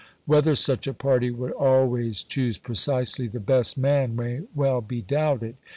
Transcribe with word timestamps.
Whether 0.25 0.55
such 0.55 0.87
a 0.87 0.95
party 0.95 1.29
would 1.29 1.51
always 1.51 2.23
choose 2.23 2.57
precisely 2.57 3.27
the 3.27 3.39
best 3.39 3.77
man 3.77 4.15
may 4.15 4.41
well 4.55 4.81
be 4.81 5.03
doubted. 5.03 5.57